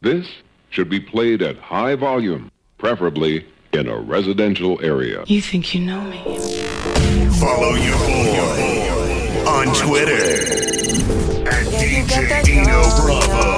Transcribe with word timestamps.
This 0.00 0.28
should 0.70 0.88
be 0.88 1.00
played 1.00 1.42
at 1.42 1.58
high 1.58 1.96
volume, 1.96 2.52
preferably 2.78 3.44
in 3.72 3.88
a 3.88 3.98
residential 3.98 4.78
area. 4.80 5.24
You 5.26 5.42
think 5.42 5.74
you 5.74 5.80
know 5.80 6.00
me? 6.02 6.22
Follow 7.40 7.74
your 7.74 7.98
boy 7.98 9.48
on 9.48 9.74
Twitter 9.74 10.12
at 11.48 11.66
DJ 11.66 12.44
Dino 12.44 12.82
Bravo. 13.02 13.57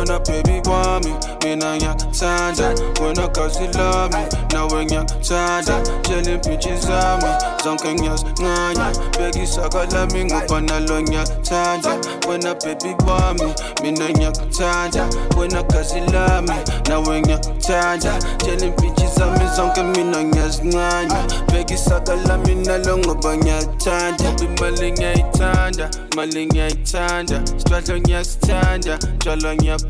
When 0.00 0.08
a 0.08 0.18
baby 0.20 0.62
want 0.64 1.04
me, 1.04 1.12
me 1.44 1.56
na 1.56 1.74
yak 1.74 1.98
tanda. 2.16 2.72
When 3.02 3.18
a 3.18 3.28
cause 3.28 3.58
he 3.58 3.68
love 3.68 4.10
me, 4.14 4.24
now 4.50 4.66
when 4.72 4.88
yak 4.88 5.08
tanda. 5.20 5.84
Jelly 6.08 6.40
peaches 6.40 6.88
on 6.88 7.20
me, 7.20 7.28
zonken 7.60 8.02
yas 8.02 8.24
nganya. 8.40 8.96
Begi 9.12 9.46
saka 9.46 9.84
la 9.92 10.06
me 10.06 10.24
ngupana 10.24 10.80
lo 10.88 11.04
yak 11.12 11.28
tanda. 11.44 12.00
When 12.26 12.46
a 12.46 12.54
baby 12.54 12.96
want 13.04 13.44
me, 13.44 13.52
me 13.82 13.92
na 13.92 14.08
yak 14.18 14.40
tanda. 14.50 15.04
When 15.36 15.54
a 15.54 15.62
cause 15.64 15.92
he 15.92 16.00
love 16.00 16.48
me, 16.48 16.56
now 16.88 17.04
when 17.04 17.28
yak 17.28 17.42
tanda. 17.60 18.18
Jelly 18.38 18.72
peaches 18.80 19.20
on 19.20 19.34
me, 19.38 19.44
zonken 19.52 19.94
me 19.94 20.02
na 20.02 20.20
yas 20.34 20.60
nganya. 20.60 21.28
Begi 21.52 21.76
saka 21.76 22.16
la 22.24 22.38
me 22.38 22.54
na 22.54 22.78
lo 22.78 22.96
ngupana 22.96 23.60
tanda. 23.78 24.32
Be 24.40 24.48
malinga 24.56 25.12
itanda, 25.12 25.90
malinga 26.16 26.68
itanda. 26.70 27.44
Strato 27.60 27.98
nyastanda, 27.98 28.98
jolo 29.18 29.54
nyakuthanda. 29.54 29.89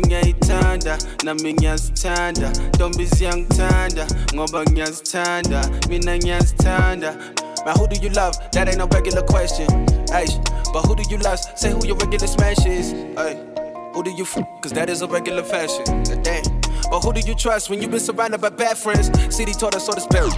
ngiyayithanda, 0.00 0.98
nami 1.24 1.52
ngiyazithanda. 1.54 2.52
Ntombi 2.74 3.06
ziyangithanda, 3.06 4.06
ngoba 4.34 4.64
ngiyazithanda. 4.64 5.70
Mina 5.88 6.16
ngiyazithanda. 6.18 7.14
Now 7.66 7.74
who 7.74 7.86
do 7.88 8.00
you 8.00 8.08
love? 8.10 8.34
That 8.52 8.68
ain't 8.68 8.78
no 8.78 8.86
regular 8.86 9.22
question. 9.22 9.66
Ay, 10.12 10.26
but 10.72 10.86
who 10.86 10.96
do 10.96 11.02
you 11.10 11.18
love? 11.18 11.38
Say 11.56 11.70
who 11.70 11.86
your 11.86 11.96
regular 11.96 12.26
smash 12.26 12.64
is. 12.66 12.92
Ay, 13.16 13.36
who 13.92 14.02
do 14.02 14.10
you 14.10 14.24
f? 14.24 14.38
Cause 14.62 14.72
that 14.72 14.88
is 14.88 15.02
a 15.02 15.06
regular 15.06 15.42
fashion. 15.42 15.84
Damn. 16.22 16.42
But 16.90 17.00
who 17.04 17.12
do 17.12 17.20
you 17.20 17.34
trust 17.34 17.70
when 17.70 17.80
you've 17.80 17.90
been 17.90 18.00
surrounded 18.00 18.40
by 18.40 18.48
bad 18.48 18.78
friends? 18.78 19.10
City 19.34 19.52
taught 19.52 19.76
us 19.76 19.88
all 19.88 19.94
this 19.94 20.06
bury. 20.06 20.30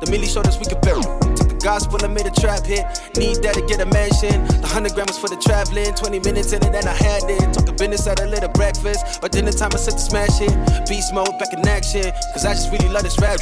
The 0.00 0.08
Millie 0.10 0.26
showed 0.26 0.46
us 0.46 0.58
we 0.58 0.66
could 0.66 0.80
bury. 0.80 1.27
Gospel 1.68 2.02
and 2.02 2.14
made 2.14 2.24
a 2.24 2.30
trap 2.30 2.64
hit. 2.64 2.80
Need 3.18 3.44
that 3.44 3.52
to 3.52 3.60
get 3.68 3.78
a 3.78 3.84
mansion. 3.92 4.40
The 4.64 4.66
hundred 4.66 4.94
grams 4.94 5.18
for 5.18 5.28
the 5.28 5.36
traveling. 5.36 5.92
20 5.92 6.18
minutes 6.20 6.54
in 6.54 6.64
it 6.64 6.72
and 6.74 6.88
I 6.88 6.96
had 6.96 7.28
it. 7.28 7.52
Took 7.52 7.66
the 7.66 7.76
business 7.76 8.06
at 8.06 8.20
a 8.20 8.26
little 8.26 8.48
breakfast. 8.48 9.20
But 9.20 9.32
dinner 9.32 9.52
time 9.52 9.72
I 9.74 9.76
set 9.76 9.92
to 9.92 10.00
smash 10.00 10.40
it. 10.40 10.48
Beast 10.88 11.12
mode 11.12 11.36
back 11.38 11.52
in 11.52 11.60
action. 11.68 12.08
Cause 12.32 12.46
I 12.46 12.56
just 12.56 12.72
really 12.72 12.88
love 12.88 13.02
this 13.02 13.20
rap. 13.20 13.36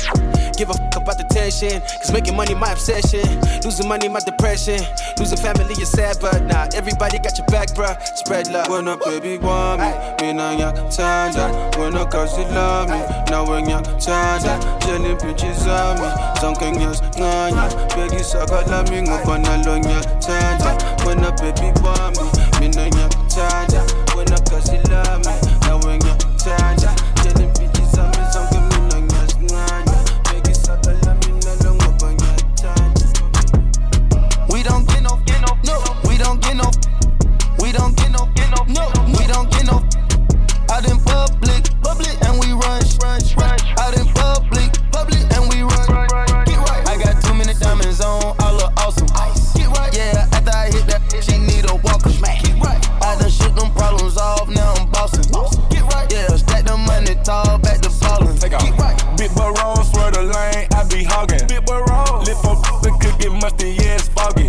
Give 0.59 0.71
a 0.71 0.75
fuck 0.75 0.97
about 1.07 1.19
the 1.23 1.27
tension. 1.31 1.79
Cause 2.03 2.11
making 2.11 2.35
money 2.35 2.59
my 2.59 2.73
obsession. 2.73 3.23
Losing 3.63 3.87
money 3.87 4.09
my 4.09 4.19
depression. 4.19 4.83
Losing 5.23 5.39
family 5.39 5.79
is 5.79 5.95
sad, 5.95 6.19
but 6.21 6.43
nah, 6.51 6.67
everybody 6.75 7.23
got 7.23 7.39
your 7.39 7.47
back, 7.47 7.71
bruh. 7.79 7.95
Spread 8.19 8.51
love. 8.51 8.67
When 8.67 8.89
a 8.89 8.99
baby 9.07 9.39
want 9.39 9.87
me, 9.87 9.91
me 10.19 10.33
na 10.35 10.51
yak 10.51 10.75
tanda. 10.91 11.47
When 11.79 11.95
a 11.95 12.03
cause 12.11 12.37
you 12.37 12.45
love 12.51 12.91
me, 12.91 12.99
now 13.31 13.47
when 13.47 13.71
yak 13.71 13.87
tanda. 14.03 14.59
Jelly 14.83 15.15
peaches 15.15 15.63
on 15.71 16.03
me, 16.03 16.11
zonken 16.43 16.75
yas 16.83 17.01
nganya. 17.15 17.71
Begi 17.95 18.16
saka 18.25 18.63
la 18.71 18.83
me 18.91 19.03
ngupana 19.03 19.57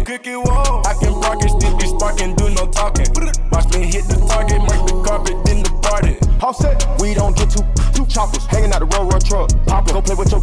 Cookie 0.07 0.37
wall, 0.37 0.87
I 0.87 0.93
can 1.03 1.19
rock 1.19 1.43
it, 1.43 1.51
still 1.51 1.75
be 1.75 1.85
sparking, 1.85 2.33
do 2.35 2.47
no 2.55 2.65
talking. 2.71 3.11
Watch 3.51 3.67
me 3.75 3.91
hit 3.91 4.07
the 4.07 4.15
target, 4.23 4.63
mark 4.63 4.87
the 4.87 5.03
carpet, 5.03 5.35
then 5.43 5.63
the 5.63 5.71
party. 5.83 6.15
Offset, 6.39 6.79
we 7.03 7.13
don't 7.13 7.35
get 7.35 7.51
two, 7.51 7.59
two 7.91 8.07
choppers 8.07 8.45
hanging 8.45 8.71
out 8.71 8.79
the 8.79 8.87
road, 8.95 9.11
road 9.11 9.25
truck. 9.25 9.51
Pop 9.67 9.85
go 9.91 10.01
play 10.01 10.15
with 10.15 10.31
your 10.31 10.36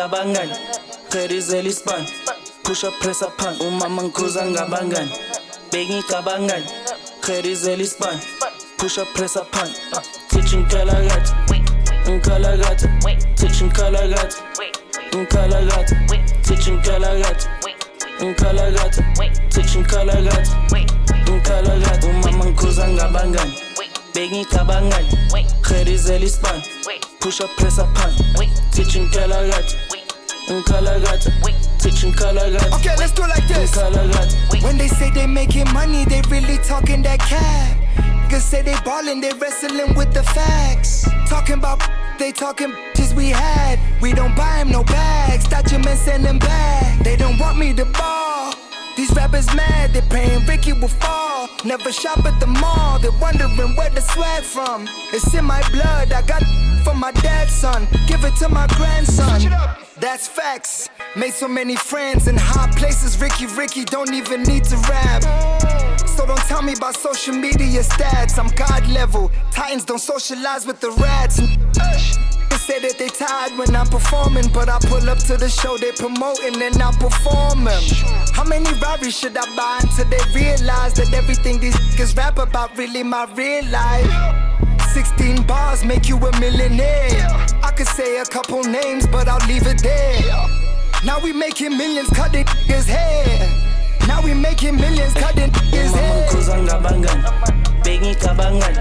bengicabangani 0.00 0.52
gerizela 1.10 1.68
ispan 1.68 2.06
push 2.62 2.84
up 2.84 2.94
press 3.00 3.22
up 3.22 3.36
pan. 3.36 3.54
Umama 3.60 4.02
ngikhuza 4.02 4.46
ngabangani 4.46 5.12
bengicabangani 5.72 6.64
gerizela 7.26 7.82
ispan 7.82 8.18
push 8.78 8.98
up 8.98 9.08
press 9.14 9.36
up 9.36 9.50
pan. 9.52 9.68
Teach 10.28 10.54
ngikalakatha 10.54 11.34
ngikalakatha 12.08 12.88
teach 13.36 13.62
ngikalakatha 13.62 14.42
ngikalakatha 15.14 15.96
teach 16.42 16.68
ngikalakatha 16.68 17.48
ngikalakatha 18.22 19.02
teach 19.50 19.76
ngikalakatha 19.76 20.56
ngikalakatha 21.28 22.08
umama 22.08 22.44
ngikhuza 22.44 22.88
ngabangani 22.88 23.54
bengicabangani 24.14 25.08
gerizela 25.68 26.24
ispan 26.24 26.62
push 27.20 27.40
up 27.40 27.50
press 27.56 27.78
up 27.78 27.94
pan. 27.94 28.10
Teaching 28.70 29.10
kalakatha 29.10 29.76
ngikalakatha 30.52 31.30
teaching 31.78 32.12
kalakatha 32.12 32.76
Okay, 32.76 32.94
let's 32.96 33.12
do 33.12 33.22
it 33.24 33.28
like 33.28 33.46
this. 33.48 33.76
When 34.62 34.76
they 34.78 34.88
say 34.88 35.10
they 35.10 35.26
making 35.26 35.72
money, 35.72 36.04
they 36.04 36.22
really 36.28 36.58
talking 36.58 37.02
that 37.02 37.20
cap. 37.20 37.76
Niggas 38.30 38.42
say 38.42 38.62
they 38.62 38.76
ballin', 38.84 39.20
they 39.20 39.32
wrestling 39.34 39.94
with 39.96 40.14
the 40.14 40.22
facts. 40.22 41.08
Talking 41.28 41.58
about 41.58 41.82
they 42.18 42.32
talking 42.32 42.70
bitches 42.70 43.14
we 43.14 43.30
had. 43.30 43.78
We 44.00 44.12
don't 44.12 44.36
buy 44.36 44.56
buy 44.56 44.60
'em 44.60 44.70
no 44.70 44.84
bags. 44.84 45.48
Documents 45.48 46.02
send 46.02 46.24
them 46.24 46.38
back. 46.38 47.02
They 47.02 47.16
don't 47.16 47.38
want 47.38 47.58
me 47.58 47.72
to 47.74 47.84
ball. 47.86 48.54
These 48.96 49.10
rappers 49.14 49.52
mad, 49.54 49.92
they 49.92 50.02
praying 50.02 50.46
Ricky 50.46 50.72
will 50.72 50.88
fall. 50.88 51.19
Never 51.64 51.92
shop 51.92 52.24
at 52.24 52.40
the 52.40 52.46
mall, 52.46 52.98
they're 53.00 53.12
wondering 53.20 53.76
where 53.76 53.90
the 53.90 54.00
swag 54.00 54.42
from. 54.42 54.88
It's 55.12 55.34
in 55.34 55.44
my 55.44 55.60
blood, 55.70 56.10
I 56.10 56.22
got 56.22 56.42
from 56.82 56.98
my 56.98 57.12
dad's 57.12 57.52
son. 57.52 57.86
Give 58.06 58.24
it 58.24 58.34
to 58.36 58.48
my 58.48 58.66
grandson. 58.68 59.42
That's 60.00 60.26
facts. 60.26 60.88
Made 61.16 61.34
so 61.34 61.48
many 61.48 61.76
friends 61.76 62.28
in 62.28 62.36
high 62.38 62.70
places. 62.76 63.20
Ricky, 63.20 63.44
Ricky 63.46 63.84
don't 63.84 64.14
even 64.14 64.42
need 64.44 64.64
to 64.64 64.76
rap. 64.88 65.22
So 66.08 66.24
don't 66.24 66.40
tell 66.48 66.62
me 66.62 66.72
about 66.72 66.96
social 66.96 67.34
media 67.34 67.82
stats. 67.82 68.38
I'm 68.38 68.48
God 68.56 68.88
level. 68.88 69.30
Titans 69.50 69.84
don't 69.84 69.98
socialize 69.98 70.66
with 70.66 70.80
the 70.80 70.90
rats. 70.92 71.40
They 72.70 72.78
say 72.78 72.86
that 72.86 72.98
they 72.98 73.08
tired 73.08 73.58
when 73.58 73.74
I'm 73.74 73.88
performing, 73.88 74.46
but 74.54 74.68
I 74.68 74.78
pull 74.86 75.10
up 75.10 75.18
to 75.26 75.36
the 75.36 75.48
show 75.48 75.76
they 75.76 75.90
promoting 75.90 76.62
and 76.62 76.80
I 76.80 76.92
perform 76.92 77.66
'em. 77.66 77.82
How 78.32 78.44
many 78.44 78.70
Rari 78.78 79.10
should 79.10 79.36
I 79.36 79.44
buy 79.56 79.80
until 79.82 80.04
they 80.04 80.22
realize 80.32 80.92
that 80.94 81.12
everything 81.12 81.58
these 81.58 81.74
niggas 81.74 82.16
rap 82.16 82.38
about 82.38 82.78
really 82.78 83.02
my 83.02 83.24
real 83.34 83.64
life? 83.72 84.08
16 84.94 85.42
bars 85.42 85.82
make 85.82 86.08
you 86.08 86.16
a 86.16 86.30
millionaire. 86.38 87.26
I 87.60 87.72
could 87.72 87.88
say 87.88 88.18
a 88.18 88.24
couple 88.24 88.62
names, 88.62 89.04
but 89.04 89.26
I'll 89.26 89.44
leave 89.48 89.66
it 89.66 89.82
there. 89.82 90.22
Now 91.02 91.18
we 91.18 91.32
making 91.32 91.76
millions, 91.76 92.10
cutting 92.10 92.44
niggas 92.44 92.86
hair. 92.86 93.48
Now 94.06 94.22
we 94.22 94.32
making 94.32 94.76
millions, 94.76 95.14
cutting 95.14 95.50
umama 95.50 95.98
hair. 95.98 96.22
ngikhuza 96.22 96.58
ngabangani 96.58 97.24
bengicabangani 97.84 98.78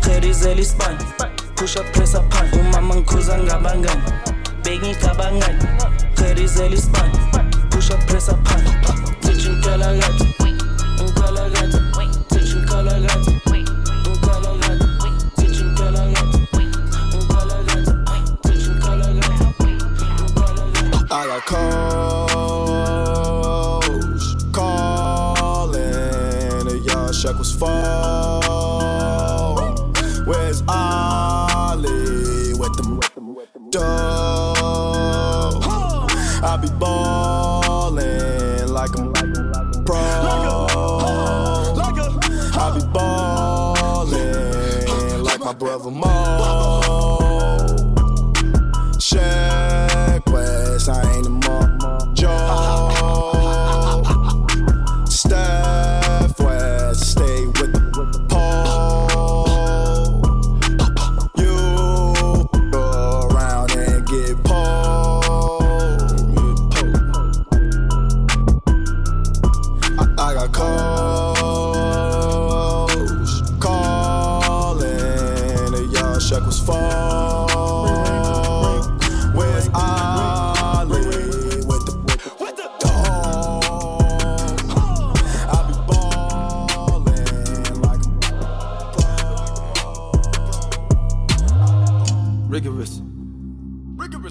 gerizela 0.00 0.60
ispan 0.60 0.96
push 0.96 1.20
up 1.20 1.35
press 1.56 2.14
up 2.14 2.28
pan 2.30 2.48
umama 2.60 2.94
ngikhuza 2.96 3.38
ngabangani 3.38 4.02
bengicabangani 4.64 5.64
push 7.70 7.90
up 7.90 8.00
press 8.06 8.28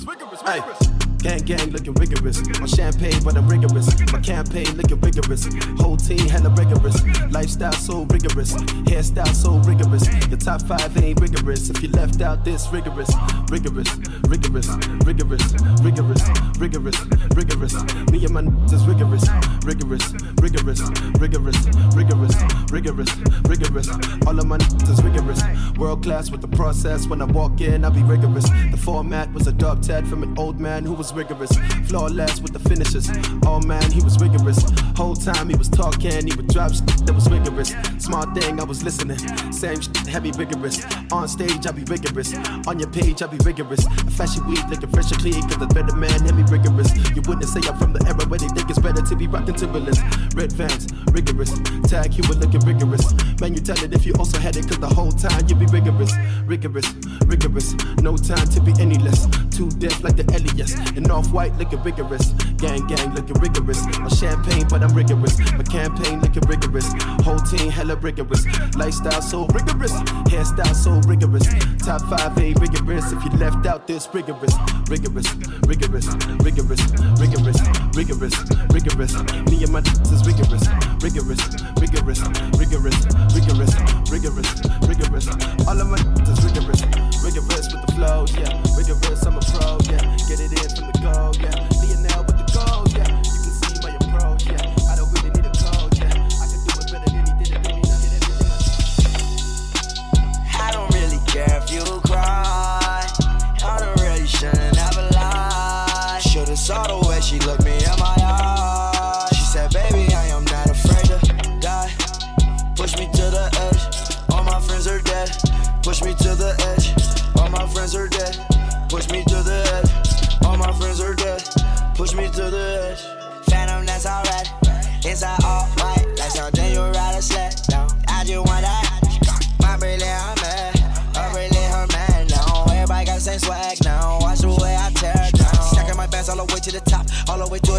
Rigorous. 0.05 0.95
Gang, 1.25 1.39
gang 1.39 1.71
looking 1.71 1.93
rigorous. 1.95 2.47
My 2.59 2.67
champagne, 2.67 3.23
but 3.23 3.35
I'm 3.35 3.47
rigorous. 3.47 3.89
My 4.11 4.19
campaign 4.19 4.77
looking 4.77 5.01
rigorous. 5.01 5.47
Whole 5.79 5.97
team 5.97 6.19
hella 6.29 6.49
rigorous. 6.51 7.03
Lifestyle 7.31 7.71
so 7.73 8.03
rigorous. 8.03 8.53
Hairstyle 8.85 9.33
so 9.33 9.57
rigorous. 9.67 10.05
Your 10.29 10.37
top 10.37 10.61
five 10.61 10.95
ain't 11.03 11.19
rigorous. 11.19 11.71
If 11.71 11.81
you 11.81 11.89
left 11.89 12.21
out 12.21 12.45
this 12.45 12.67
rigorous, 12.71 13.09
rigorous, 13.49 13.89
rigorous, 14.27 14.67
rigorous, 15.03 15.41
rigorous, 15.81 16.23
rigorous, 16.59 16.99
rigorous. 17.35 17.73
Me 18.11 18.23
and 18.23 18.33
my 18.35 18.41
n- 18.41 18.55
is 18.71 18.85
rigorous, 18.85 19.27
rigorous, 19.65 20.13
rigorous, 20.39 20.81
rigorous, 21.17 21.61
rigorous, 21.97 22.35
rigorous, 22.71 23.15
rigorous. 23.47 23.89
All 24.27 24.37
of 24.37 24.45
my 24.45 24.57
n- 24.57 24.81
is 24.91 25.01
rigorous. 25.03 25.41
World 25.75 26.03
class 26.03 26.29
with 26.29 26.41
the 26.41 26.47
process. 26.49 27.07
When 27.07 27.19
I 27.19 27.25
walk 27.25 27.61
in, 27.61 27.83
I 27.83 27.89
be 27.89 28.03
rigorous. 28.03 28.47
The 28.69 28.77
format 28.77 29.33
was 29.33 29.47
a 29.47 29.51
dog 29.51 29.81
from 30.03 30.23
an 30.23 30.37
old 30.37 30.59
man 30.59 30.83
who 30.83 30.93
was 30.93 31.13
rigorous. 31.13 31.51
Flawless 31.87 32.41
with 32.41 32.51
the 32.53 32.59
finishes. 32.59 33.09
Oh 33.45 33.61
man, 33.61 33.89
he 33.91 34.01
was 34.01 34.19
rigorous. 34.19 34.63
Whole 34.95 35.15
time 35.15 35.49
he 35.49 35.55
was 35.55 35.67
talking, 35.67 36.25
he 36.25 36.33
would 36.35 36.47
drop 36.47 36.73
shit 36.73 36.87
that 37.05 37.13
was 37.13 37.29
rigorous. 37.29 37.75
Small 37.99 38.23
thing, 38.33 38.59
I 38.59 38.63
was 38.63 38.81
listening. 38.81 39.19
Same 39.51 39.81
shit, 39.81 40.07
heavy 40.07 40.31
rigorous. 40.31 40.85
On 41.11 41.27
stage, 41.27 41.67
I 41.67 41.71
be 41.71 41.83
rigorous. 41.83 42.33
On 42.65 42.79
your 42.79 42.89
page, 42.89 43.21
I 43.21 43.27
be 43.27 43.37
rigorous. 43.43 43.85
I 43.85 44.09
fashion 44.09 44.47
week, 44.47 44.65
looking 44.69 44.89
fresh 44.89 45.11
and 45.11 45.19
clean, 45.19 45.41
cause 45.43 45.59
the 45.59 45.67
better 45.67 45.95
man, 45.95 46.17
heavy 46.23 46.43
rigorous. 46.43 46.95
You 47.11 47.21
wouldn't 47.27 47.49
say 47.49 47.59
I'm 47.67 47.77
from 47.77 47.91
the 47.91 48.01
era 48.07 48.23
where 48.29 48.39
they 48.39 48.47
think 48.47 48.69
it's 48.69 48.79
better 48.79 49.01
to 49.01 49.15
be 49.15 49.27
rocking 49.27 49.55
Timberlands. 49.55 49.99
Red 50.33 50.53
Vans, 50.53 50.87
rigorous. 51.11 51.51
Tag, 51.91 52.15
you 52.15 52.23
were 52.29 52.39
looking 52.39 52.61
rigorous. 52.61 53.11
Man, 53.41 53.53
you 53.53 53.59
tell 53.59 53.77
it 53.83 53.93
if 53.93 54.05
you 54.05 54.13
also 54.17 54.39
had 54.39 54.55
it, 54.55 54.63
cause 54.63 54.79
the 54.79 54.87
whole 54.87 55.11
time 55.11 55.43
you 55.47 55.55
be 55.55 55.65
rigorous. 55.67 56.15
Rigorous, 56.45 56.87
rigorous. 57.27 57.75
No 57.99 58.15
time 58.15 58.47
to 58.55 58.61
be 58.61 58.71
any 58.79 58.97
less. 58.99 59.27
Too 59.51 59.69
deaf 59.75 60.03
like 60.03 60.15
the 60.15 60.23
Elias. 60.31 60.73
And 60.95 61.11
off 61.11 61.31
white 61.33 61.53
looking 61.57 61.83
rigorous. 61.83 62.31
Gang, 62.63 62.87
gang 62.87 63.13
looking 63.13 63.35
rigorous. 63.43 63.83
My 63.99 64.07
champagne, 64.07 64.65
but 64.69 64.84
I'm 64.85 64.93
rigorous. 64.93 65.39
My 65.53 65.63
campaign 65.63 66.21
looking 66.21 66.43
rigorous. 66.47 66.85
Whole 67.25 67.39
team 67.39 67.71
hella 67.71 67.95
rigorous. 67.95 68.45
Lifestyle 68.75 69.21
so 69.21 69.47
rigorous. 69.47 69.91
Hairstyle 70.29 70.75
so 70.75 71.01
rigorous. 71.09 71.47
Top 71.79 72.01
five 72.01 72.37
A 72.37 72.53
rigorous. 72.53 73.11
If 73.11 73.23
you 73.23 73.31
left 73.31 73.65
out 73.65 73.87
this 73.87 74.07
rigorous. 74.13 74.53
Rigorous, 74.87 75.33
rigorous, 75.65 76.05
rigorous, 76.45 76.81
rigorous, 77.17 77.61
rigorous, 77.97 78.35
rigorous. 78.69 79.13
Me 79.49 79.63
and 79.63 79.73
my 79.73 79.81
is 80.13 80.21
rigorous. 80.21 80.69
Rigorous, 81.01 81.41
rigorous, 81.81 82.21
rigorous, 82.61 83.01
rigorous, 83.33 83.73
rigorous, 84.13 84.49
rigorous. 84.85 85.27
All 85.65 85.81
of 85.81 85.87
my 85.89 85.97
is 86.29 86.45
rigorous. 86.45 86.85
Rigorous 87.25 87.73
with 87.73 87.81
the 87.81 87.91
flow, 87.95 88.25
yeah. 88.37 88.61
Rigorous, 88.77 89.25
I'm 89.25 89.37
a 89.37 89.41
pro, 89.41 89.79
yeah. 89.89 90.15
Get 90.29 90.39
it 90.39 90.53
in 90.53 90.69
from 90.77 90.91
the 90.91 90.99
go, 91.01 91.31
yeah. 91.41 91.74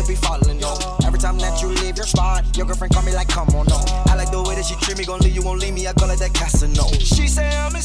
Be 0.06 0.14
falling. 0.14 0.62
Every 1.04 1.18
time 1.18 1.38
that 1.38 1.60
you 1.62 1.68
leave 1.68 1.96
your 1.96 2.06
spot, 2.06 2.44
your 2.56 2.66
girlfriend 2.66 2.94
call 2.94 3.02
me 3.02 3.12
like, 3.14 3.28
come 3.28 3.48
on, 3.50 3.66
no. 3.66 3.82
I 4.06 4.14
like 4.14 4.30
the 4.30 4.42
way 4.42 4.54
that 4.54 4.64
she 4.64 4.74
treat 4.76 4.98
me, 4.98 5.04
gon' 5.04 5.20
leave 5.20 5.34
you, 5.34 5.42
won't 5.42 5.60
leave 5.60 5.74
me. 5.74 5.86
I 5.86 5.92
call 5.92 6.10
it 6.10 6.18
that 6.18 6.34
Casino. 6.34 6.86
She 6.98 7.28
say 7.28 7.48
I'm 7.56 7.75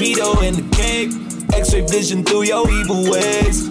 speedo 0.00 0.42
and 0.42 0.56
a 0.58 0.76
cape. 0.76 1.12
X-ray 1.52 1.82
vision 1.82 2.24
through 2.24 2.44
your 2.44 2.64
evil 2.70 3.02
ways. 3.10 3.68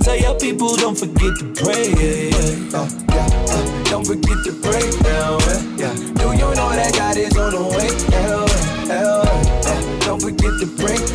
Tell 0.00 0.16
your 0.16 0.38
people 0.38 0.74
don't 0.76 0.96
forget 0.96 1.36
to 1.38 1.52
pray. 1.52 1.92
Yeah, 1.92 2.32
yeah. 2.32 2.78
Uh, 2.78 2.88
yeah, 3.12 3.28
uh, 3.52 3.84
don't 3.84 4.06
forget 4.06 4.38
to 4.44 4.52
pray 4.64 4.88
now. 5.02 5.36
Yeah. 5.76 5.92
Do 6.16 6.32
you 6.32 6.48
know 6.56 6.72
that 6.72 6.94
God 6.96 7.16
is 7.18 7.36
on 7.36 7.52
the 7.52 7.60
way? 7.76 7.92
Yeah, 8.08 8.46
yeah, 8.88 9.20
yeah. 9.66 10.06
Don't 10.06 10.22
forget 10.22 10.52
to 10.60 10.66
pray. 10.80 11.13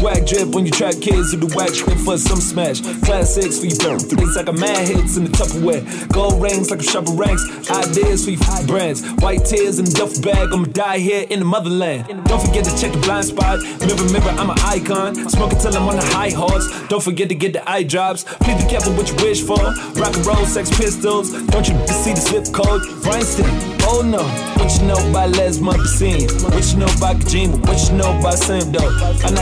Swag 0.00 0.26
drip 0.26 0.48
when 0.54 0.64
you 0.64 0.72
trap 0.72 0.94
kids 1.02 1.36
with 1.36 1.44
the 1.44 1.52
wax 1.54 1.76
shit 1.76 2.00
for 2.00 2.16
some 2.16 2.40
smash. 2.40 2.80
Classics 3.04 3.60
for 3.60 3.66
you 3.66 3.76
burn. 3.76 4.00
It's 4.00 4.34
like 4.34 4.48
a 4.48 4.52
mad 4.52 4.88
hits 4.88 5.18
in 5.18 5.24
the 5.24 5.30
Tupperware. 5.30 5.84
Gold 6.08 6.40
rings 6.40 6.70
like 6.70 6.80
a 6.80 6.82
shopper 6.82 7.12
ranks. 7.12 7.44
Ideas 7.70 8.24
for 8.24 8.30
you 8.30 8.40
brands. 8.66 9.04
White 9.20 9.44
tears 9.44 9.78
in 9.78 9.84
the 9.84 9.92
duff 9.92 10.16
bag. 10.22 10.54
I'ma 10.54 10.72
die 10.72 11.00
here 11.00 11.26
in 11.28 11.40
the 11.40 11.44
motherland. 11.44 12.06
Don't 12.24 12.40
forget 12.40 12.64
to 12.64 12.72
check 12.80 12.92
the 12.92 12.98
blind 13.00 13.26
spot. 13.26 13.60
Mirror, 13.60 14.08
mirror, 14.08 14.32
I'm 14.40 14.48
an 14.48 14.56
icon. 14.64 15.28
Smoke 15.28 15.52
it 15.52 15.60
till 15.60 15.76
I'm 15.76 15.86
on 15.86 15.96
the 15.96 16.06
high 16.16 16.30
horse. 16.30 16.64
Don't 16.88 17.02
forget 17.02 17.28
to 17.28 17.34
get 17.34 17.52
the 17.52 17.68
eye 17.68 17.82
drops. 17.82 18.24
Please 18.24 18.56
be 18.56 18.70
careful 18.70 18.94
what 18.94 19.10
you 19.10 19.16
wish 19.16 19.42
for. 19.44 19.60
Rock 20.00 20.16
and 20.16 20.24
roll, 20.24 20.46
sex 20.46 20.70
pistols. 20.70 21.28
Don't 21.52 21.68
you 21.68 21.76
see 21.92 22.16
the 22.16 22.24
slip 22.24 22.48
code? 22.54 22.80
Bryanston, 23.04 23.44
oh 23.84 24.00
no. 24.00 24.24
What 24.56 24.72
you 24.80 24.86
know 24.86 25.10
about 25.10 25.36
Les 25.36 25.58
Mopsine? 25.58 26.24
What 26.44 26.64
you 26.72 26.78
know 26.78 26.88
about 26.96 27.16
Kojima? 27.20 27.60
What 27.68 27.76
you 27.84 27.96
know 27.98 28.18
about 28.18 28.38
Sam 28.38 28.72
Doe? 28.72 28.88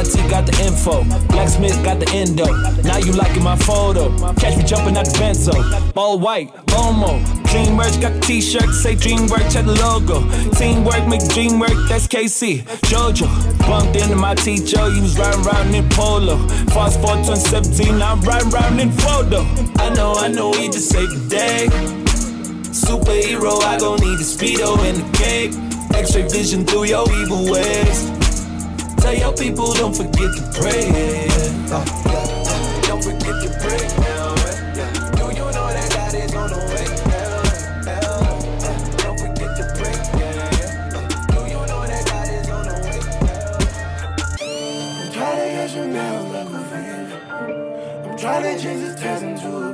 T 0.09 0.17
got 0.31 0.48
the 0.49 0.65
info. 0.65 1.05
Blacksmith 1.29 1.83
got 1.85 2.01
the 2.01 2.09
endo. 2.13 2.47
Now 2.83 2.99
you 2.99 3.13
liking 3.13 3.43
my 3.43 3.57
photo. 3.57 4.11
Catch 4.35 4.57
me 4.57 4.65
jumping 4.65 4.97
out 4.97 5.07
the 5.07 5.13
benzo. 5.13 5.55
All 5.97 6.19
white, 6.19 6.53
Bomo. 6.67 7.23
Clean 7.49 7.75
merch, 7.75 8.01
got 8.01 8.15
the 8.15 8.21
t-shirt. 8.21 8.71
Say 8.71 8.95
dream 8.95 9.27
work, 9.29 9.43
check 9.51 9.65
the 9.65 9.75
logo. 9.75 10.21
Teamwork, 10.53 11.07
make 11.07 11.27
dream 11.29 11.59
work. 11.59 11.77
That's 11.89 12.07
KC. 12.07 12.63
Jojo. 12.89 13.29
Bumped 13.67 13.97
into 13.97 14.17
my 14.17 14.35
teacher. 14.35 14.89
You 14.89 15.03
was 15.03 15.19
riding 15.19 15.47
around 15.47 15.75
in 15.75 15.89
polo. 15.91 16.37
Fast 16.75 17.01
forward 17.01 17.25
2017. 17.25 17.99
Now 17.99 18.13
I'm 18.13 18.21
riding 18.23 18.53
around 18.53 18.81
in 18.81 18.91
photo. 18.93 19.43
I 19.79 19.91
know, 19.95 20.15
I 20.15 20.29
know, 20.29 20.53
he 20.53 20.69
just 20.69 20.91
saved 20.91 21.13
the 21.13 21.29
day. 21.29 21.69
Superhero, 22.73 23.63
I 23.63 23.79
gon' 23.79 24.01
need 24.01 24.21
a 24.21 24.25
speedo 24.25 24.79
and 24.79 24.99
a 25.03 25.19
cape. 25.19 25.53
X-ray 25.95 26.29
vision 26.29 26.65
through 26.65 26.85
your 26.85 27.11
evil 27.13 27.51
ways. 27.51 28.18
So 29.09 29.15
your 29.15 29.33
people 29.33 29.73
don't 29.73 29.97
forget 29.97 30.31
to 30.37 30.43
pray. 30.53 30.85
Uh. 31.73 31.83
Don't 32.89 33.03
forget 33.03 33.37
to 33.43 33.49
pray. 33.59 33.89
Now. 34.05 34.35
Do 35.17 35.25
you 35.35 35.47
know 35.49 35.67
that 35.73 35.89
God 35.95 36.15
is 36.15 36.35
on 36.35 36.51
the 36.51 36.59
way? 36.69 36.85
Trying 48.19 48.43
to 48.43 48.63
change 48.63 48.83
this 49.01 49.23
into 49.23 49.49
a. 49.57 49.73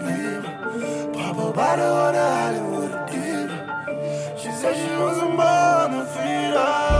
Pop 1.13 1.39
a 1.39 1.53
bottle 1.53 1.93
on 1.93 2.13
the 2.15 2.21
Hollywood 2.39 2.93
dip. 3.11 3.51
She 4.39 4.51
said 4.53 4.77
she 4.77 4.91
wants 4.97 5.19
some 5.19 5.35
more 5.35 5.45
on 5.45 5.91
her 5.91 6.05
feet. 6.07 6.94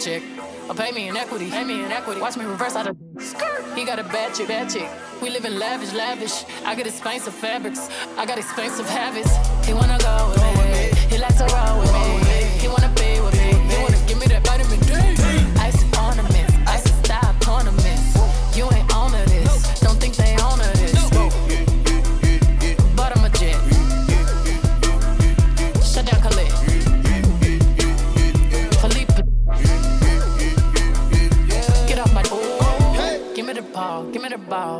Some 0.00 0.12
respect 0.12 0.34
on 0.34 0.48
check. 0.48 0.68
Or 0.68 0.74
pay 0.74 0.92
me 0.92 1.08
in 1.08 1.16
equity. 1.16 1.50
Pay 1.50 1.64
me 1.64 1.84
in 1.84 1.92
equity. 1.92 2.20
Watch 2.20 2.36
me 2.36 2.44
reverse 2.44 2.76
out 2.76 2.86
of 2.86 2.96
skirt. 3.20 3.64
He 3.74 3.84
got 3.84 3.98
a 3.98 4.04
bad 4.04 4.34
chick, 4.34 4.48
bad 4.48 4.70
chick. 4.70 4.88
We 5.22 5.30
live 5.30 5.44
in 5.44 5.58
lavish, 5.58 5.92
lavish. 5.92 6.44
I 6.64 6.74
got 6.74 6.86
expensive 6.86 7.34
fabrics. 7.34 7.88
I 8.16 8.26
got 8.26 8.38
expensive 8.38 8.88
habits. 8.88 9.30
He 9.66 9.72
wanna 9.74 9.98
go 9.98 10.30
with 10.30 10.42
me. 10.42 10.98
He 11.08 11.18
likes 11.18 11.36
to 11.36 11.46
roll 11.46 11.80
with 11.80 11.92
me. 11.92 12.27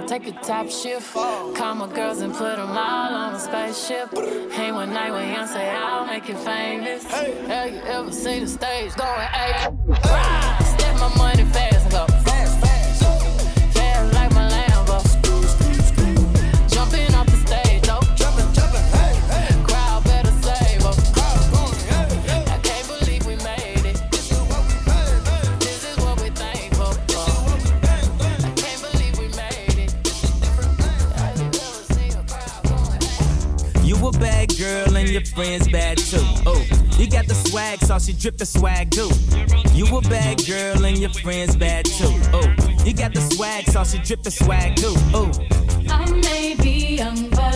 Take 0.06 0.26
a 0.28 0.32
top 0.32 0.70
shift. 0.70 1.12
Call 1.12 1.74
my 1.74 1.92
girls 1.92 2.20
and 2.20 2.32
put 2.32 2.56
them 2.56 2.70
all 2.70 3.14
on 3.14 3.34
a 3.34 3.38
spaceship. 3.38 4.10
Hang 4.52 4.74
one 4.74 4.92
night 4.92 5.10
with 5.10 5.48
say 5.48 5.70
I'll 5.70 6.06
make 6.06 6.28
you 6.28 6.36
famous. 6.36 7.04
Have 7.04 7.70
you 7.72 7.80
ever 7.80 8.12
seen 8.12 8.42
the 8.42 8.48
stage 8.48 8.94
going 8.94 9.28
eight? 9.34 9.70
Step 10.64 10.94
my 10.98 11.14
money 11.16 11.37
friends 35.38 35.68
bad 35.68 35.96
too. 35.96 36.26
Oh, 36.46 36.60
you 36.98 37.08
got 37.08 37.28
the 37.28 37.34
swag, 37.34 37.78
sauce, 37.78 38.08
you 38.08 38.14
drip 38.14 38.38
the 38.38 38.44
swag 38.44 38.90
too. 38.90 39.08
You 39.72 39.86
a 39.96 40.00
bad 40.00 40.44
girl 40.44 40.84
and 40.84 40.98
your 40.98 41.10
friends 41.10 41.54
bad 41.54 41.84
too. 41.84 42.12
Oh, 42.32 42.48
you 42.84 42.92
got 42.92 43.14
the 43.14 43.20
swag, 43.20 43.66
sauce, 43.70 43.94
you 43.94 44.00
drip 44.00 44.24
the 44.24 44.32
swag 44.32 44.74
too. 44.74 44.94
Oh, 45.14 45.30
I 45.88 46.10
may 46.10 46.56
be 46.56 46.96
young, 46.96 47.30
but 47.30 47.47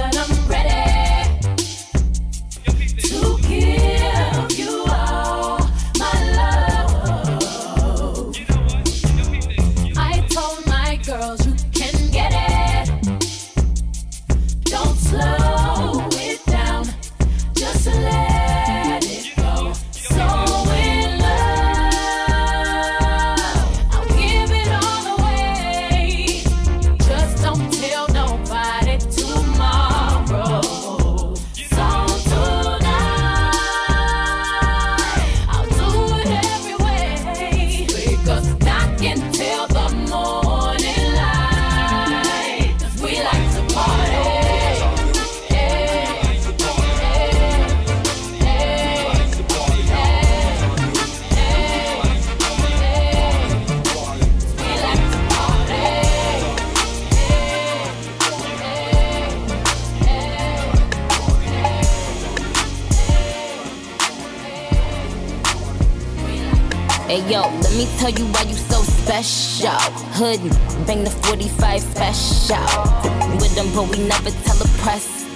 tell 68.03 68.11
you 68.11 68.27
why 68.33 68.43
you 68.43 68.55
so 68.55 68.83
special. 68.83 69.79
Hood, 70.19 70.41
bang 70.89 71.05
the 71.05 71.11
45 71.11 71.81
special. 71.81 72.59
With 73.39 73.55
them, 73.55 73.69
but 73.77 73.97
we 73.97 74.05
never 74.09 74.31
tell 74.43 74.61
a 74.61 74.69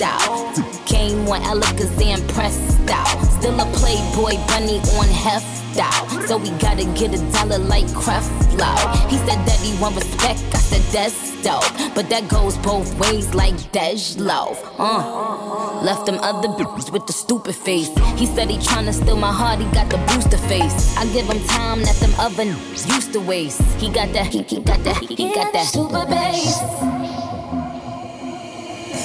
out. 0.02 0.54
Came 0.86 1.26
on 1.28 1.40
Alakazam 1.42 2.26
pressed 2.28 2.90
out. 2.90 3.22
Still 3.38 3.58
a 3.60 3.66
playboy 3.76 4.36
bunny 4.46 4.78
on 4.98 5.08
heft 5.08 5.78
out. 5.78 6.08
So 6.26 6.38
we 6.38 6.50
gotta 6.58 6.84
get 6.94 7.14
a 7.14 7.32
dollar 7.32 7.58
like 7.58 7.86
Creflo. 7.86 8.72
He 9.10 9.16
said 9.18 9.40
that 9.46 9.58
he 9.62 9.78
want 9.80 9.96
respect, 9.96 10.40
I 10.54 10.58
said 10.58 10.82
that's 10.92 11.42
dope. 11.42 11.94
But 11.94 12.08
that 12.10 12.28
goes 12.28 12.56
both 12.58 12.94
ways 12.98 13.34
like 13.34 13.54
Dej 13.72 14.18
Loaf. 14.18 14.62
Uh. 14.78 15.80
Left 15.82 16.06
them 16.06 16.18
other 16.20 16.48
bitches 16.48 16.90
with 16.90 17.06
the 17.06 17.12
stupid 17.12 17.54
face. 17.54 17.90
He 18.16 18.26
said 18.26 18.50
he 18.50 18.58
tryna 18.58 18.94
steal 18.94 19.16
my 19.16 19.32
heart, 19.32 19.60
he 19.60 19.66
got 19.72 19.90
the 19.90 19.98
booster 20.08 20.38
face. 20.48 20.96
I 20.96 21.04
give 21.12 21.26
him 21.26 21.44
time 21.46 21.82
that 21.82 21.96
them 21.96 22.12
other 22.18 22.44
used 22.44 23.12
to 23.12 23.20
waste. 23.20 23.62
He 23.78 23.90
got 23.90 24.12
that, 24.12 24.26
he, 24.26 24.42
he 24.42 24.60
got 24.60 24.82
that, 24.84 24.96
he 24.98 25.34
got 25.34 25.52
that 25.52 25.66
super 25.66 26.06
bass. 26.06 26.60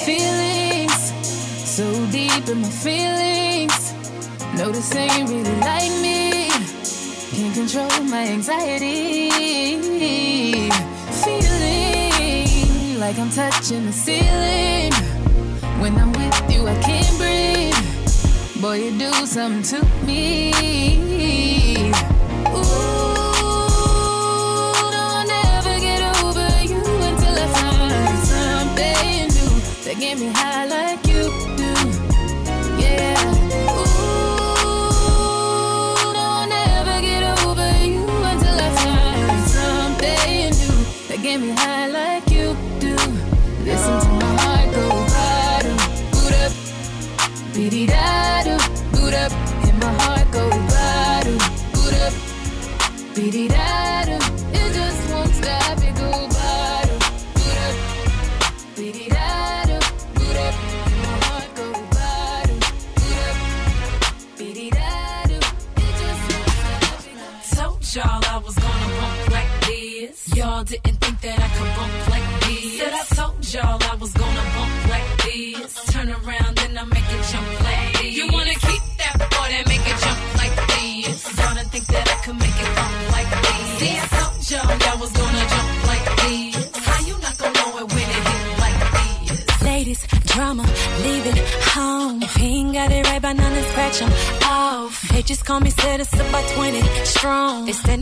Feelings 0.04 0.52
so 0.56 0.61
deep 2.12 2.46
in 2.48 2.60
my 2.60 2.68
feelings. 2.68 3.94
No, 4.58 4.70
this 4.70 4.94
ain't 4.94 5.30
really 5.30 5.56
like 5.60 5.90
me. 6.02 6.50
Can't 7.30 7.54
control 7.54 7.88
my 8.04 8.26
anxiety. 8.26 9.30
Feeling 11.24 13.00
like 13.00 13.18
I'm 13.18 13.30
touching 13.30 13.86
the 13.86 13.92
ceiling. 13.92 14.92
When 15.80 15.96
I'm 15.96 16.12
with 16.12 16.52
you, 16.52 16.68
I 16.68 16.74
can't 16.82 17.16
breathe. 17.16 17.80
Boy, 18.60 18.76
you 18.84 18.98
do 18.98 19.10
something 19.26 19.62
to 19.72 19.82
me. 20.04 20.52
Ooh, 22.52 23.22
don't 24.92 25.30
ever 25.30 25.80
get 25.80 26.02
over 26.22 26.46
you 26.62 26.82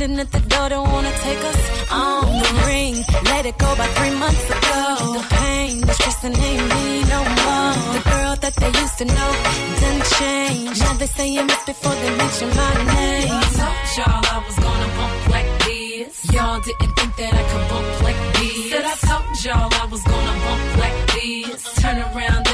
standing 0.01 0.19
at 0.19 0.33
the 0.33 0.41
door, 0.41 0.69
don't 0.71 0.91
wanna 0.91 1.13
take 1.29 1.43
us 1.53 1.61
on 1.91 2.25
the 2.45 2.53
ring. 2.67 2.95
Let 3.33 3.45
it 3.45 3.57
go 3.59 3.71
by 3.77 3.87
three 3.97 4.15
months 4.23 4.47
ago. 4.57 4.81
The 5.17 5.25
pain, 5.37 5.81
the 5.89 5.93
stress, 5.93 6.25
and 6.25 6.37
ain't 6.49 6.65
me 6.75 6.87
no 7.15 7.21
more. 7.41 7.73
The 7.97 8.03
girl 8.13 8.35
that 8.45 8.55
they 8.61 8.73
used 8.83 8.97
to 9.01 9.05
know 9.17 9.31
done 9.83 10.01
changed. 10.19 10.81
Now 10.81 10.95
they 11.01 11.11
say 11.17 11.29
you 11.37 11.45
miss 11.45 11.63
before 11.73 11.97
they 12.03 12.13
mention 12.23 12.49
my 12.63 12.75
name. 12.97 13.35
I 13.41 13.49
told 13.61 13.89
y'all 13.97 14.25
I 14.37 14.39
was 14.47 14.57
gonna 14.67 14.91
bump 14.97 15.17
like 15.37 15.51
this. 15.67 16.13
Y'all 16.35 16.61
didn't 16.67 16.93
think 16.99 17.13
that 17.21 17.33
I 17.41 17.45
could 17.51 17.65
bump 17.71 17.89
like 18.09 18.21
this. 18.39 18.71
Said 18.71 18.85
I 18.93 18.97
told 19.09 19.45
y'all 19.45 19.71
I 19.83 19.87
was 19.93 20.03
gonna 20.13 20.37
bump 20.45 20.65
like 20.85 20.99
this. 21.15 21.61
Turn 21.83 21.99
around 22.09 22.50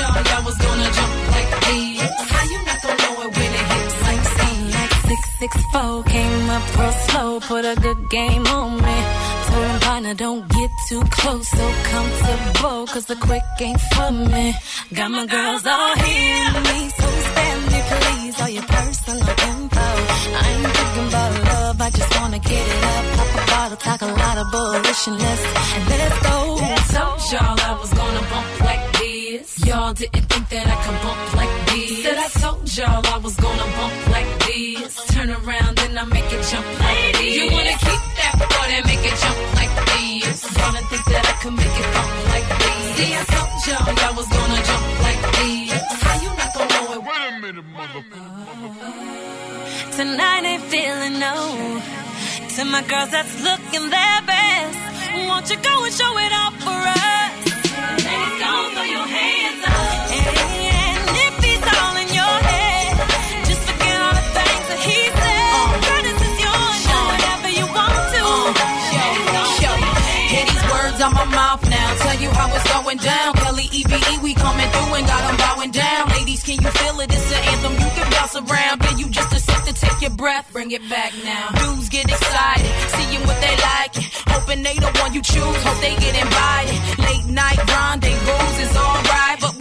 I 0.00 0.20
y'all 0.30 0.44
was 0.44 0.58
gonna 0.58 0.88
jump 0.96 1.14
like 1.34 1.50
this. 1.66 2.10
How 2.32 2.44
you 2.52 2.58
not 2.68 2.78
gonna 2.82 3.02
know 3.02 3.22
it 3.24 3.30
when 3.36 3.50
it 3.60 3.66
hits 3.72 3.96
like 4.06 4.22
this? 4.22 4.74
like 4.76 4.92
six 5.08 5.22
six 5.40 5.52
four 5.72 6.02
came 6.04 6.50
up 6.50 6.78
real 6.78 6.92
slow, 7.08 7.40
put 7.40 7.64
a 7.64 7.74
good 7.80 8.00
game 8.10 8.46
on 8.46 8.70
me. 8.76 8.98
Turn 9.48 9.80
partner, 9.80 10.14
don't 10.14 10.48
get 10.48 10.70
too 10.88 11.02
close, 11.18 11.48
so 11.48 11.66
comfortable, 11.92 12.86
cause 12.86 13.06
the 13.06 13.16
quick 13.16 13.42
ain't 13.60 13.80
for 13.92 14.10
me. 14.12 14.54
Got 14.94 15.10
my 15.10 15.26
girls 15.26 15.66
all 15.66 15.94
here 15.96 16.50
me, 16.68 16.78
so 16.98 17.06
stand 17.30 17.62
me 17.72 17.80
please, 17.90 18.40
all 18.40 18.48
your 18.48 18.66
personal 18.74 19.28
info. 19.50 19.86
I 20.40 20.44
ain't 20.52 20.72
thinking 20.76 21.08
about 21.08 21.32
love, 21.50 21.80
I 21.80 21.90
just 21.90 22.20
wanna 22.20 22.38
get 22.38 22.64
it 22.74 22.84
up. 22.92 23.04
Pop 23.16 23.42
a 23.42 23.46
bottle, 23.50 23.76
talk 23.76 24.02
a 24.02 24.06
lot 24.06 24.36
of 24.38 24.46
bullshit, 24.52 25.08
and 25.08 25.84
let's 25.90 26.18
go. 26.28 26.38
Told 26.94 27.20
y'all 27.32 27.60
I 27.70 27.78
was 27.80 27.92
gonna 27.92 28.22
bump 28.30 28.60
like 28.60 28.97
this. 29.56 29.66
Y'all 29.66 29.92
didn't 29.92 30.26
think 30.28 30.48
that 30.48 30.66
I 30.66 30.76
could 30.84 30.98
bump 31.02 31.34
like 31.34 31.66
this. 31.68 32.02
Said 32.02 32.18
I 32.18 32.28
told 32.40 32.76
y'all 32.76 33.06
I 33.06 33.18
was 33.18 33.36
gonna 33.36 33.64
bump 33.76 34.08
like 34.10 34.38
this. 34.46 34.96
Turn 35.14 35.30
around 35.30 35.78
and 35.80 35.98
I 35.98 36.04
make 36.04 36.32
it 36.32 36.42
jump 36.50 36.66
like 36.80 37.12
this. 37.14 37.36
You 37.36 37.50
wanna 37.50 37.76
keep 37.78 38.02
that 38.18 38.34
foot 38.38 38.70
and 38.76 38.86
make 38.86 39.04
it 39.04 39.16
jump 39.22 39.38
like 39.60 39.74
this. 39.88 40.44
Wanna 40.58 40.82
think 40.90 41.04
that 41.12 41.24
I 41.26 41.34
could 41.42 41.54
make 41.54 41.76
it 41.82 41.88
bump 41.94 42.10
like 42.34 42.48
this. 42.62 42.96
See, 42.96 43.12
I 43.14 43.22
told 43.34 43.50
y'all 43.68 43.88
I 44.08 44.10
was 44.18 44.28
gonna 44.28 44.60
jump 44.68 44.86
like 45.06 45.22
this. 45.38 45.82
How 46.04 46.16
you 46.22 46.30
not 46.40 46.50
gonna 46.54 46.74
know 46.74 46.92
it? 46.96 47.00
Wait 47.08 47.22
a 47.28 47.40
minute, 47.42 47.68
motherfucker. 47.76 48.36
Tonight 49.96 50.44
ain't 50.44 50.64
feeling 50.64 51.18
no. 51.18 51.36
To 52.56 52.64
my 52.64 52.82
girls 52.82 53.10
that's 53.10 53.34
looking 53.42 53.88
their 53.90 54.22
best, 54.26 54.78
won't 55.28 55.48
you 55.50 55.56
go 55.62 55.84
and 55.84 55.94
show 55.94 56.17
going 72.88 72.98
down. 73.04 73.34
Kelly 73.34 73.68
EVE, 73.70 74.22
we 74.22 74.32
coming 74.34 74.68
through 74.70 74.94
and 74.94 75.06
got 75.06 75.22
'em 75.28 75.36
bowing 75.36 75.70
down. 75.70 76.08
Ladies, 76.08 76.42
can 76.42 76.56
you 76.64 76.70
feel 76.70 77.00
it? 77.00 77.12
It's 77.12 77.30
an 77.32 77.42
anthem 77.52 77.74
you 77.74 77.90
can 77.96 78.10
bounce 78.10 78.34
around. 78.34 78.80
Then 78.80 78.98
you 78.98 79.06
just 79.10 79.32
a 79.34 79.40
sip 79.40 79.62
to 79.64 79.72
take 79.74 80.00
your 80.00 80.14
breath. 80.22 80.46
Bring 80.52 80.70
it 80.70 80.88
back 80.88 81.12
now. 81.22 81.48
Dudes 81.60 81.88
get 81.90 82.08
excited, 82.08 82.72
seeing 82.96 83.22
what 83.26 83.38
they 83.44 83.54
like. 83.70 83.94
Hoping 84.28 84.62
they 84.62 84.76
the 84.78 84.90
one 85.02 85.12
you 85.12 85.22
choose. 85.22 85.60
Hope 85.66 85.80
they 85.80 85.96
get 85.96 86.14
invited. 86.16 86.78
Late 87.08 87.26
night 87.26 87.60
rendezvous 87.72 88.62
is 88.64 88.74
alright, 88.76 89.38
but 89.40 89.57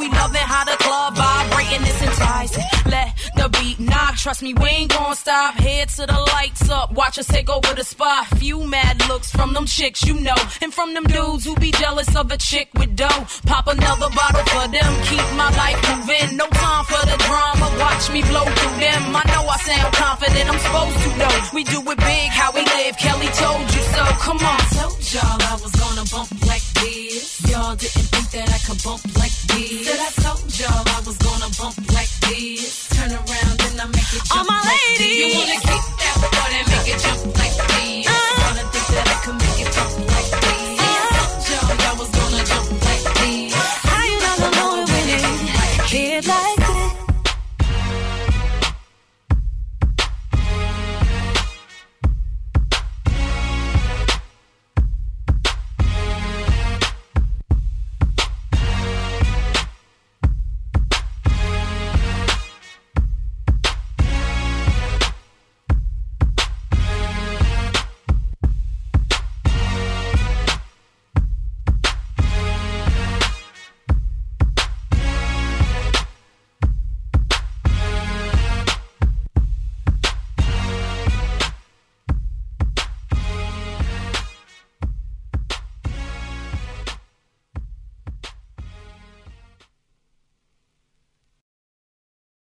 knock. 3.80 4.16
Trust 4.18 4.42
me, 4.44 4.54
we 4.54 4.68
ain't 4.70 4.92
gonna 4.92 5.16
stop. 5.16 5.56
Head 5.56 5.90
to 5.90 6.06
the 6.06 6.20
lights 6.34 6.70
up. 6.70 6.92
Watch 6.92 7.18
us 7.18 7.28
take 7.28 7.50
over 7.50 7.74
the 7.74 7.84
spot. 7.84 8.28
Few 8.38 8.64
mad 8.66 9.08
looks 9.08 9.32
from 9.32 9.54
them 9.54 9.66
chicks, 9.66 10.06
you 10.06 10.20
know. 10.20 10.36
And 10.62 10.74
from 10.74 10.94
them 10.94 11.06
dudes 11.06 11.46
who 11.46 11.56
be 11.56 11.72
jealous 11.72 12.16
of 12.16 12.32
a 12.32 12.38
chick 12.38 12.70
with 12.76 12.96
dough. 12.96 13.26
Pop 13.46 13.68
another 13.68 14.10
bottle 14.10 14.46
for 14.54 14.68
them. 14.68 14.92
Keep 15.10 15.26
my 15.36 15.50
life 15.62 15.80
moving. 15.90 16.38
No 16.38 16.48
time 16.48 16.86
for 16.86 17.04
the 17.06 17.18
drama. 17.28 17.68
Watch 17.80 18.12
me 18.12 18.22
blow 18.24 18.46
through 18.46 18.78
them. 18.80 19.16
I 19.16 19.24
know 19.32 19.44
I 19.48 19.58
sound 19.58 19.94
confident. 19.94 20.50
I'm 20.50 20.60
supposed 20.60 20.98
to 21.04 21.10
know. 21.18 21.36
We 21.54 21.64
do 21.64 21.80
it 21.92 21.98
big, 21.98 22.30
how 22.30 22.52
we 22.52 22.62
live. 22.62 22.98
Kelly 22.98 23.28
told 23.28 23.62
you 23.74 23.84
so. 23.96 24.04
Come 24.26 24.40
on. 24.40 24.60
Told 24.78 25.14
y'all 25.14 25.42
I 25.42 25.58
was 25.62 25.72
gonna 25.72 26.06
bump 26.12 26.30
like 26.48 26.66
this. 26.82 27.50
Y'all 27.50 27.76
didn't 27.76 28.08
think 28.12 28.28
that 28.32 28.50
I 28.50 28.60
could 28.66 28.84
bump 28.84 29.04
like 29.16 29.36
this. 29.52 29.88
Said 29.88 30.00
I 30.00 30.10
ladies. 35.00 35.18
You 35.18 35.40
wanna 35.40 35.60
keep 35.62 36.07